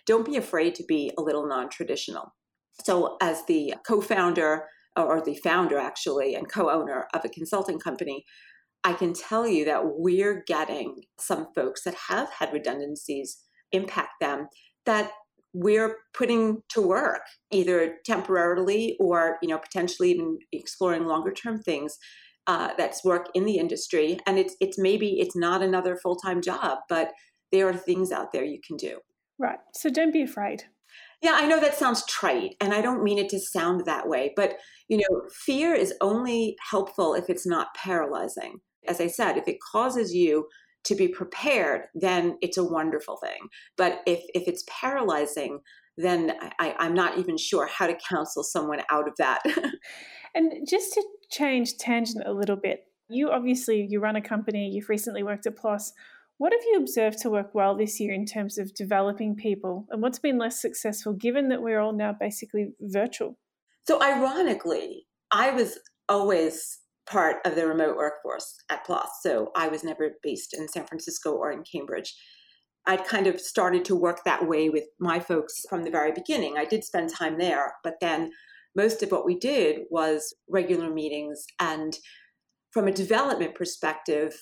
[0.06, 2.34] don't be afraid to be a little non-traditional.
[2.84, 8.24] So as the co-founder or the founder actually and co-owner of a consulting company
[8.86, 13.40] I can tell you that we're getting some folks that have had redundancies
[13.72, 14.48] impact them
[14.86, 15.12] that
[15.54, 21.98] we're putting to work either temporarily or you know potentially even exploring longer term things
[22.48, 24.20] uh, that's work in the industry.
[24.28, 27.12] And it's it's maybe it's not another full-time job but
[27.52, 29.00] there are things out there you can do.
[29.40, 29.60] Right.
[29.74, 30.66] So don't be afraid.
[31.22, 34.32] Yeah i know that sounds trite and i don't mean it to sound that way
[34.36, 39.48] but you know fear is only helpful if it's not paralyzing as i said if
[39.48, 40.48] it causes you
[40.84, 45.60] to be prepared then it's a wonderful thing but if if it's paralyzing
[45.98, 49.42] then I, i'm not even sure how to counsel someone out of that
[50.36, 52.86] and just to change tangent a little bit.
[53.10, 55.92] You obviously you run a company, you've recently worked at PLOS.
[56.38, 60.02] What have you observed to work well this year in terms of developing people and
[60.02, 63.38] what's been less successful given that we're all now basically virtual?
[63.88, 65.78] So ironically, I was
[66.10, 69.08] always part of the remote workforce at PLOS.
[69.22, 72.16] So I was never based in San Francisco or in Cambridge.
[72.88, 76.56] I'd kind of started to work that way with my folks from the very beginning.
[76.58, 78.32] I did spend time there, but then
[78.76, 81.46] most of what we did was regular meetings.
[81.60, 81.98] And
[82.72, 84.36] from a development perspective,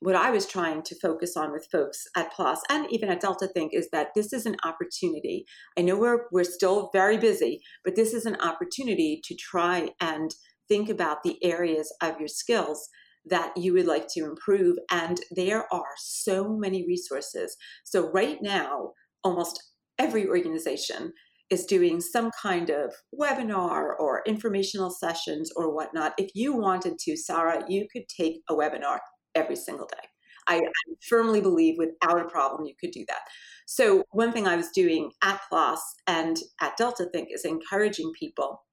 [0.00, 3.46] what I was trying to focus on with folks at PLOS and even at Delta
[3.46, 5.46] Think is that this is an opportunity.
[5.78, 10.34] I know we're we're still very busy, but this is an opportunity to try and
[10.68, 12.88] think about the areas of your skills
[13.24, 14.76] that you would like to improve.
[14.90, 17.56] And there are so many resources.
[17.84, 19.62] So right now, almost
[19.98, 21.12] every organization
[21.50, 27.16] is doing some kind of webinar or informational sessions or whatnot, if you wanted to,
[27.16, 28.98] Sarah, you could take a webinar
[29.34, 30.08] every single day.
[30.48, 33.20] I, I, firmly believe without a problem you could do that.
[33.66, 38.64] So, one thing I was doing at PLOS and at Delta Think is encouraging people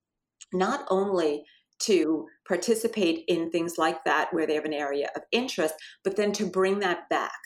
[0.52, 1.44] not only
[1.80, 6.32] to participate in things like that where they have an area of interest, but then
[6.34, 7.40] to bring that back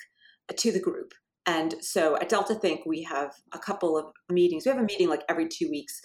[0.50, 1.14] uh, to the group
[1.46, 4.66] and so at Delta Think, we have a couple of meetings.
[4.66, 6.00] We have a meeting like every two weeks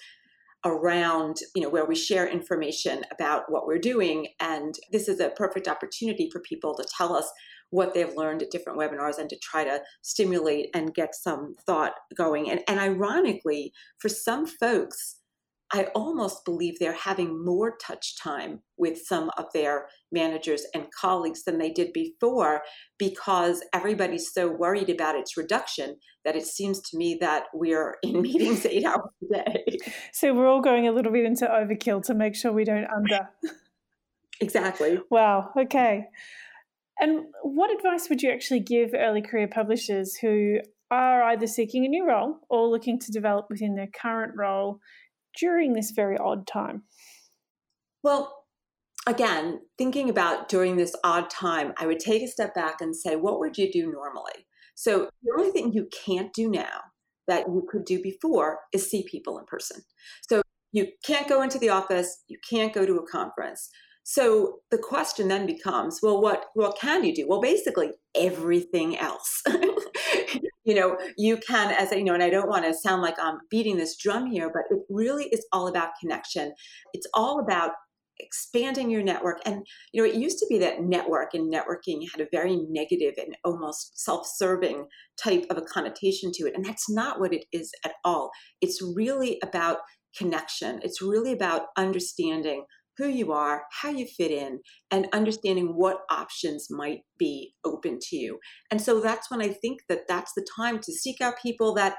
[0.64, 4.28] around, you know, where we share information about what we're doing.
[4.40, 7.30] And this is a perfect opportunity for people to tell us
[7.70, 11.92] what they've learned at different webinars and to try to stimulate and get some thought
[12.16, 12.50] going.
[12.50, 15.17] And, and ironically, for some folks,
[15.72, 21.44] I almost believe they're having more touch time with some of their managers and colleagues
[21.44, 22.62] than they did before
[22.98, 28.22] because everybody's so worried about its reduction that it seems to me that we're in
[28.22, 29.78] meetings eight hours a day.
[30.12, 33.28] So we're all going a little bit into overkill to make sure we don't under.
[34.40, 35.00] Exactly.
[35.10, 35.50] Wow.
[35.58, 36.04] Okay.
[37.00, 40.58] And what advice would you actually give early career publishers who
[40.92, 44.80] are either seeking a new role or looking to develop within their current role
[45.38, 46.82] during this very odd time?
[48.02, 48.44] Well,
[49.06, 53.16] again, thinking about during this odd time, I would take a step back and say,
[53.16, 54.46] what would you do normally?
[54.74, 56.80] So, the only thing you can't do now
[57.26, 59.82] that you could do before is see people in person.
[60.28, 63.70] So, you can't go into the office, you can't go to a conference.
[64.10, 67.26] So the question then becomes, well, what what can you do?
[67.28, 69.42] Well, basically everything else.
[70.68, 73.38] you know, you can, as you know, and I don't want to sound like I'm
[73.50, 76.52] beating this drum here, but it really is all about connection.
[76.92, 77.70] It's all about
[78.20, 79.38] expanding your network.
[79.46, 83.14] And you know, it used to be that network and networking had a very negative
[83.16, 87.72] and almost self-serving type of a connotation to it, and that's not what it is
[87.82, 88.30] at all.
[88.60, 89.78] It's really about
[90.16, 90.80] connection.
[90.82, 92.64] It's really about understanding
[92.98, 98.16] who you are, how you fit in, and understanding what options might be open to
[98.16, 98.38] you.
[98.70, 101.96] And so that's when I think that that's the time to seek out people that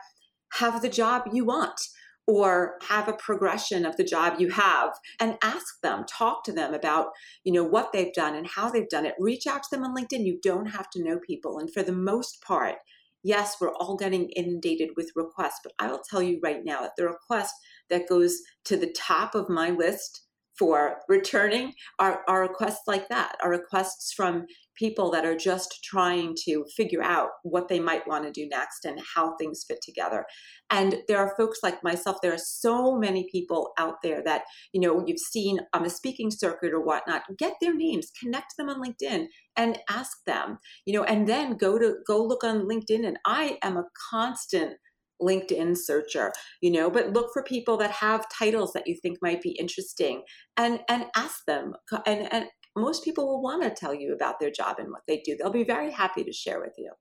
[0.54, 1.80] have the job you want
[2.28, 6.76] or have a progression of the job you have and ask them talk to them
[6.76, 7.08] about
[7.44, 9.16] you know what they've done and how they've done it.
[9.20, 10.26] Reach out to them on linkedin.
[10.26, 11.58] You don't have to know people.
[11.58, 12.76] And for the most part
[13.24, 16.92] yes we're all getting inundated with requests but i will tell you right now that
[16.98, 17.54] the request
[17.90, 20.22] that goes to the top of my list
[20.60, 24.46] for returning are, are requests like that, are requests from
[24.78, 28.86] people that are just trying to figure out what they might want to do next
[28.86, 30.26] and how things fit together.
[30.70, 34.44] And there are folks like myself, there are so many people out there that,
[34.74, 38.56] you know, you've seen um, on the speaking circuit or whatnot, get their names, connect
[38.58, 42.68] them on LinkedIn and ask them, you know, and then go to go look on
[42.68, 43.06] LinkedIn.
[43.06, 44.74] And I am a constant
[45.22, 49.42] LinkedIn searcher, you know, but look for people that have titles that you think might
[49.42, 50.24] be interesting
[50.58, 51.74] and and ask them.
[52.06, 52.46] And and
[52.76, 55.36] most people will want to tell you about their job and what they do.
[55.36, 56.92] They'll be very happy to share with you.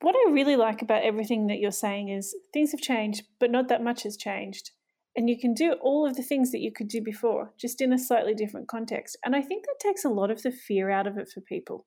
[0.00, 3.68] What I really like about everything that you're saying is things have changed, but not
[3.68, 4.70] that much has changed.
[5.16, 7.92] And you can do all of the things that you could do before, just in
[7.92, 9.18] a slightly different context.
[9.24, 11.86] And I think that takes a lot of the fear out of it for people,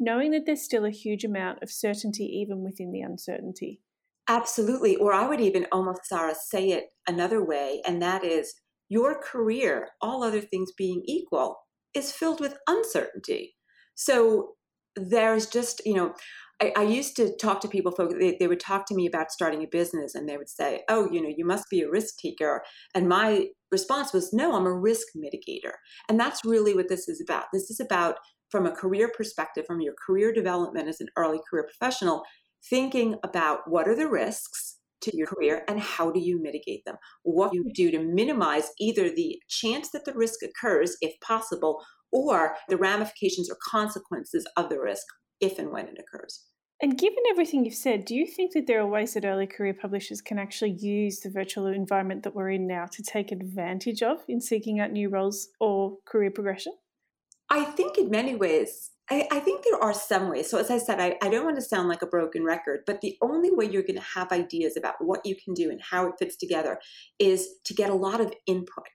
[0.00, 3.80] knowing that there's still a huge amount of certainty even within the uncertainty
[4.28, 4.96] Absolutely.
[4.96, 8.54] Or I would even almost, Sarah, say it another way, and that is
[8.88, 11.58] your career, all other things being equal,
[11.94, 13.54] is filled with uncertainty.
[13.94, 14.54] So
[14.96, 16.14] there's just, you know,
[16.62, 19.32] I, I, used to talk to people, folks, they, they would talk to me about
[19.32, 22.18] starting a business and they would say, oh, you know, you must be a risk
[22.18, 22.62] taker.
[22.94, 25.72] And my response was, no, I'm a risk mitigator.
[26.08, 27.46] And that's really what this is about.
[27.52, 28.16] This is about,
[28.50, 32.22] from a career perspective, from your career development as an early career professional,
[32.70, 36.96] thinking about what are the risks to your career and how do you mitigate them?
[37.22, 42.56] What you do to minimize either the chance that the risk occurs, if possible, or
[42.68, 45.04] the ramifications or consequences of the risk
[45.40, 46.44] if and when it occurs.
[46.80, 49.74] And given everything you've said, do you think that there are ways that early career
[49.74, 54.18] publishers can actually use the virtual environment that we're in now to take advantage of
[54.28, 56.72] in seeking out new roles or career progression?
[57.48, 60.48] I think in many ways, I, I think there are some ways.
[60.48, 63.00] So, as I said, I, I don't want to sound like a broken record, but
[63.00, 66.06] the only way you're going to have ideas about what you can do and how
[66.06, 66.78] it fits together
[67.18, 68.88] is to get a lot of input.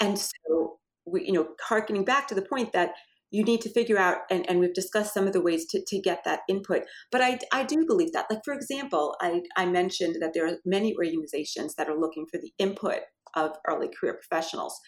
[0.00, 2.94] And so, we, you know, harkening back to the point that
[3.32, 5.98] you need to figure out and, and we've discussed some of the ways to, to
[5.98, 10.16] get that input but I, I do believe that like for example I, I mentioned
[10.20, 13.00] that there are many organizations that are looking for the input
[13.34, 14.78] of early career professionals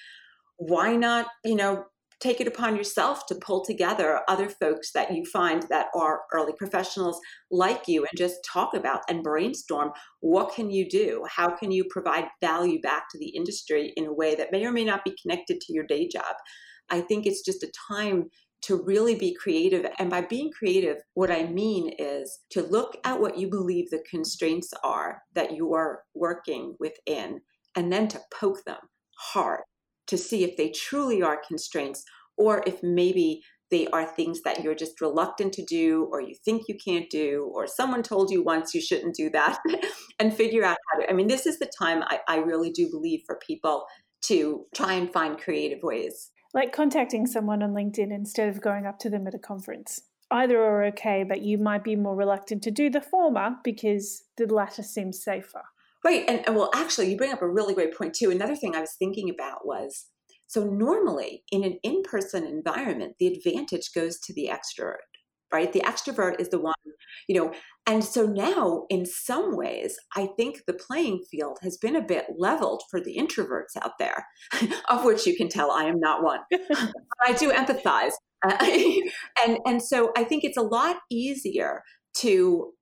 [0.59, 1.87] why not you know
[2.25, 6.55] take it upon yourself to pull together other folks that you find that are early
[6.57, 7.21] professionals
[7.51, 9.91] like you and just talk about and brainstorm.
[10.21, 11.27] What can you do?
[11.29, 14.73] How can you provide value back to the industry in a way that may or
[14.73, 16.35] may not be connected to your day job?
[16.89, 18.31] I think it's just a time
[18.63, 19.87] to really be creative.
[19.99, 24.03] And by being creative, what I mean is to look at what you believe the
[24.09, 27.43] constraints are that you are working within,
[27.77, 28.79] and then to poke them
[29.19, 29.61] hard
[30.07, 32.05] to see if they truly are constraints
[32.37, 36.65] or if maybe they are things that you're just reluctant to do or you think
[36.69, 39.59] you can't do or someone told you once you shouldn't do that
[40.19, 42.91] and figure out how to i mean this is the time I, I really do
[42.91, 43.87] believe for people
[44.23, 49.01] to try and find creative ways like contacting someone on LinkedIn instead of going up
[49.01, 50.01] to them at a conference.
[50.31, 54.47] Either are okay, but you might be more reluctant to do the former because the
[54.47, 55.63] latter seems safer.
[56.05, 56.25] Right.
[56.29, 58.31] And, and well, actually, you bring up a really great point, too.
[58.31, 60.07] Another thing I was thinking about was
[60.47, 64.99] so normally in an in person environment, the advantage goes to the extrovert
[65.55, 65.73] right?
[65.73, 66.75] The extrovert is the one,
[67.29, 67.53] you know,
[67.87, 72.27] and so now in some ways, I think the playing field has been a bit
[72.37, 74.27] leveled for the introverts out there,
[74.89, 76.41] of which you can tell I am not one.
[77.23, 78.13] I do empathize.
[78.45, 81.83] and and so I think it's a lot easier
[82.19, 82.73] to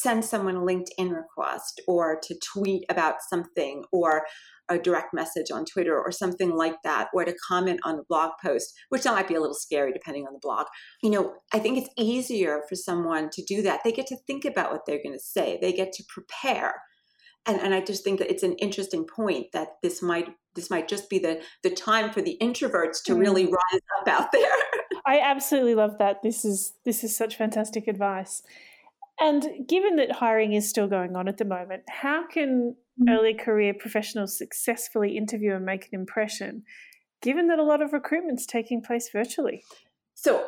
[0.00, 4.24] send someone a LinkedIn request or to tweet about something or
[4.68, 8.30] a direct message on Twitter or something like that, or to comment on a blog
[8.42, 10.66] post, which might be a little scary depending on the blog.
[11.02, 13.80] You know, I think it's easier for someone to do that.
[13.84, 16.80] They get to think about what they're going to say, they get to prepare.
[17.46, 20.88] And, and I just think that it's an interesting point that this might this might
[20.88, 23.52] just be the the time for the introverts to really mm.
[23.52, 24.56] rise up out there.
[25.06, 26.22] I absolutely love that.
[26.22, 28.42] This is this is such fantastic advice.
[29.20, 33.10] And given that hiring is still going on at the moment, how can mm.
[33.10, 36.64] early career professionals successfully interview and make an impression,
[37.22, 39.62] given that a lot of recruitment's taking place virtually?
[40.14, 40.44] So,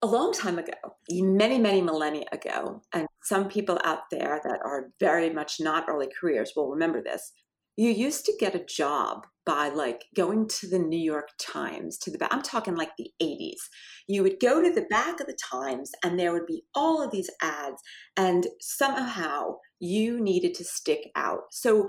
[0.00, 0.72] a long time ago,
[1.10, 6.08] many, many millennia ago, and some people out there that are very much not early
[6.20, 7.32] careers will remember this.
[7.78, 12.10] You used to get a job by like going to the New York Times to
[12.10, 12.34] the back.
[12.34, 13.60] I'm talking like the 80s.
[14.08, 17.12] You would go to the back of the Times and there would be all of
[17.12, 17.80] these ads,
[18.16, 21.42] and somehow you needed to stick out.
[21.52, 21.88] So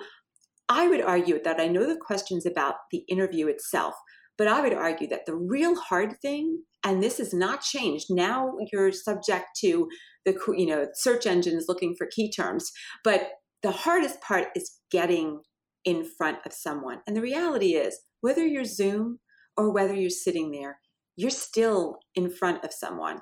[0.70, 3.96] I would argue that I know the questions about the interview itself,
[4.38, 8.54] but I would argue that the real hard thing, and this has not changed, now
[8.72, 9.90] you're subject to
[10.24, 12.72] the you know search engines looking for key terms,
[13.04, 13.30] but
[13.64, 15.42] the hardest part is getting
[15.86, 17.00] in front of someone.
[17.08, 19.20] And the reality is, whether you're Zoom
[19.56, 20.80] or whether you're sitting there,
[21.16, 23.20] you're still in front of someone.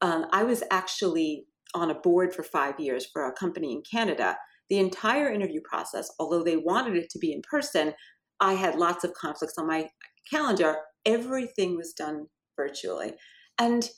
[0.00, 4.36] Um, I was actually on a board for five years for a company in Canada.
[4.68, 7.92] The entire interview process, although they wanted it to be in person,
[8.40, 9.88] I had lots of conflicts on my
[10.30, 10.76] calendar.
[11.04, 12.26] Everything was done
[12.56, 13.14] virtually.
[13.58, 13.88] And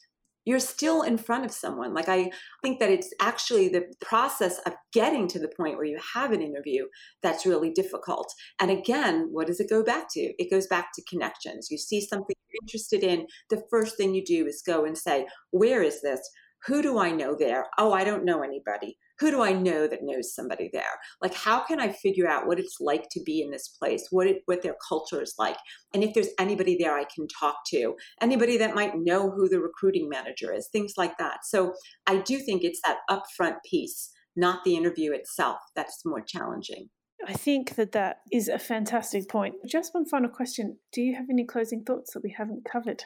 [0.45, 1.93] you're still in front of someone.
[1.93, 2.31] Like, I
[2.63, 6.43] think that it's actually the process of getting to the point where you have an
[6.43, 6.87] interview
[7.23, 8.33] that's really difficult.
[8.61, 10.21] And again, what does it go back to?
[10.21, 11.69] It goes back to connections.
[11.71, 15.27] You see something you're interested in, the first thing you do is go and say,
[15.51, 16.21] Where is this?
[16.67, 17.67] Who do I know there?
[17.79, 20.85] Oh, I don't know anybody who do I know that knows somebody there?
[21.21, 24.27] Like, how can I figure out what it's like to be in this place, what
[24.27, 25.57] it, what their culture is like,
[25.95, 29.61] and if there's anybody there I can talk to, anybody that might know who the
[29.61, 31.45] recruiting manager is, things like that.
[31.45, 31.75] So
[32.07, 36.89] I do think it's that upfront piece not the interview itself that's more challenging.
[37.27, 39.57] I think that that is a fantastic point.
[39.67, 40.79] Just one final question.
[40.93, 43.05] Do you have any closing thoughts that we haven't covered?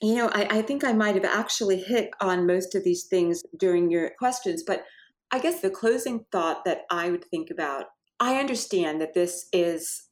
[0.00, 3.42] You know, I, I think I might have actually hit on most of these things
[3.56, 4.84] during your questions, but
[5.32, 7.86] I guess the closing thought that I would think about
[8.22, 10.04] I understand that this is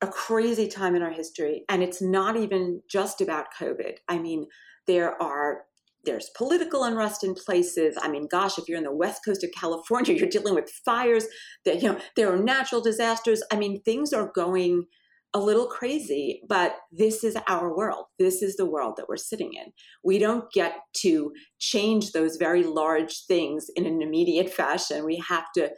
[0.00, 3.98] a crazy time in our history, and it's not even just about COVID.
[4.08, 4.48] I mean,
[4.88, 5.62] there are
[6.04, 7.96] there's political unrest in places.
[8.02, 11.26] I mean, gosh, if you're in the west coast of California, you're dealing with fires.
[11.64, 13.44] That you know there are natural disasters.
[13.52, 14.86] I mean, things are going
[15.34, 18.04] a little crazy, but this is our world.
[18.18, 19.72] This is the world that we're sitting in.
[20.04, 25.04] We don't get to change those very large things in an immediate fashion.
[25.06, 25.70] We have to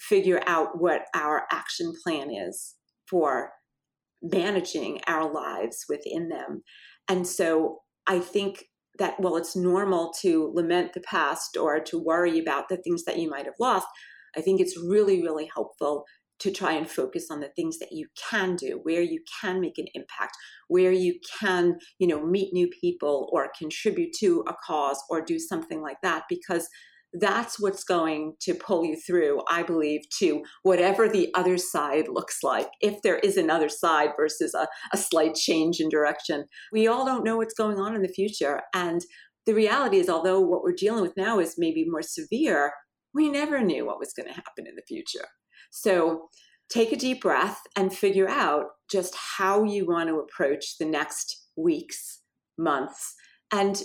[0.00, 2.76] figure out what our action plan is
[3.08, 3.50] for
[4.22, 6.62] managing our lives within them.
[7.08, 8.64] And so I think
[8.98, 13.18] that while it's normal to lament the past or to worry about the things that
[13.18, 13.86] you might have lost,
[14.36, 16.04] I think it's really, really helpful
[16.42, 19.78] to try and focus on the things that you can do where you can make
[19.78, 20.36] an impact
[20.68, 25.38] where you can you know meet new people or contribute to a cause or do
[25.38, 26.68] something like that because
[27.14, 32.38] that's what's going to pull you through, I believe, to whatever the other side looks
[32.42, 36.46] like, if there is another side versus a, a slight change in direction.
[36.72, 38.62] We all don't know what's going on in the future.
[38.74, 39.02] And
[39.44, 42.72] the reality is, although what we're dealing with now is maybe more severe,
[43.12, 45.26] we never knew what was going to happen in the future.
[45.70, 46.28] So
[46.68, 51.48] take a deep breath and figure out just how you want to approach the next
[51.56, 52.20] weeks,
[52.58, 53.14] months,
[53.52, 53.82] and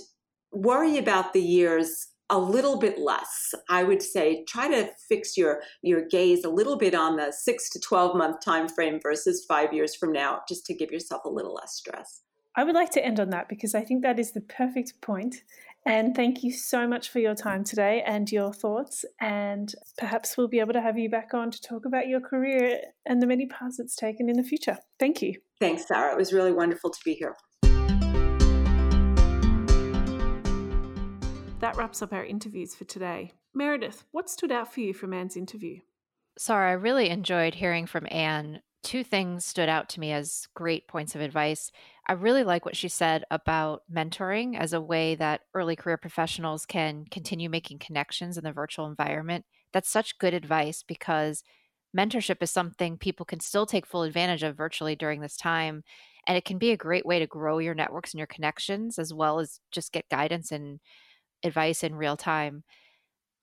[0.52, 3.54] worry about the years a little bit less.
[3.70, 7.70] I would say try to fix your your gaze a little bit on the 6
[7.70, 11.30] to 12 month time frame versus 5 years from now just to give yourself a
[11.30, 12.22] little less stress.
[12.56, 15.44] I would like to end on that because i think that is the perfect point
[15.88, 20.50] and thank you so much for your time today and your thoughts and perhaps we'll
[20.50, 23.48] be able to have you back on to talk about your career and the many
[23.48, 27.00] paths it's taken in the future thank you thanks sarah it was really wonderful to
[27.06, 27.36] be here
[31.60, 33.32] that wraps up our interviews for today.
[33.56, 35.80] Meredith, what stood out for you from Ann's interview?
[36.38, 38.62] Sarah, I really enjoyed hearing from Ann.
[38.84, 41.72] Two things stood out to me as great points of advice.
[42.08, 46.66] I really like what she said about mentoring as a way that early career professionals
[46.66, 49.46] can continue making connections in the virtual environment.
[49.74, 51.44] That's such good advice because
[51.96, 55.84] mentorship is something people can still take full advantage of virtually during this time.
[56.26, 59.14] And it can be a great way to grow your networks and your connections as
[59.14, 60.80] well as just get guidance and
[61.44, 62.64] advice in real time.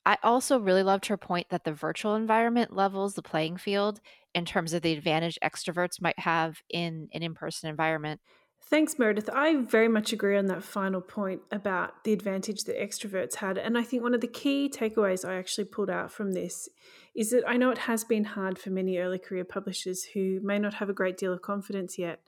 [0.06, 4.00] I also really loved her point that the virtual environment levels the playing field
[4.34, 8.20] in terms of the advantage extroverts might have in an in person environment.
[8.66, 9.28] Thanks, Meredith.
[9.32, 13.58] I very much agree on that final point about the advantage that extroverts had.
[13.58, 16.68] And I think one of the key takeaways I actually pulled out from this
[17.14, 20.58] is that I know it has been hard for many early career publishers who may
[20.58, 22.20] not have a great deal of confidence yet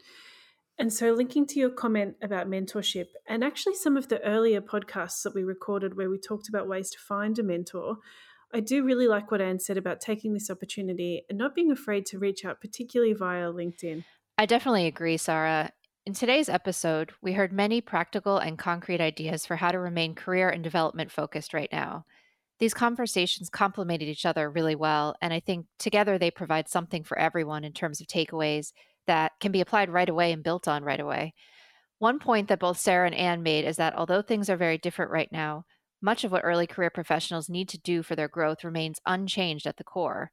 [0.78, 5.22] and so, linking to your comment about mentorship, and actually some of the earlier podcasts
[5.22, 7.96] that we recorded where we talked about ways to find a mentor,
[8.52, 12.04] I do really like what Ann said about taking this opportunity and not being afraid
[12.06, 14.04] to reach out, particularly via LinkedIn.
[14.36, 15.70] I definitely agree, Sarah.
[16.06, 20.48] In today's episode, we heard many practical and concrete ideas for how to remain career
[20.48, 22.04] and development focused right now.
[22.60, 27.18] These conversations complemented each other really well, and I think together they provide something for
[27.18, 28.72] everyone in terms of takeaways
[29.08, 31.34] that can be applied right away and built on right away.
[31.98, 35.10] One point that both Sarah and Ann made is that although things are very different
[35.10, 35.64] right now,
[36.00, 39.76] much of what early career professionals need to do for their growth remains unchanged at
[39.76, 40.30] the core.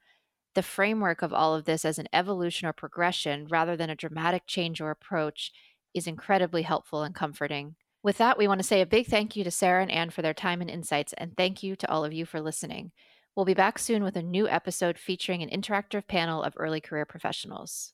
[0.55, 4.43] The framework of all of this as an evolution or progression rather than a dramatic
[4.45, 5.51] change or approach
[5.93, 7.75] is incredibly helpful and comforting.
[8.03, 10.21] With that, we want to say a big thank you to Sarah and Ann for
[10.21, 12.91] their time and insights, and thank you to all of you for listening.
[13.35, 17.05] We'll be back soon with a new episode featuring an interactive panel of early career
[17.05, 17.93] professionals.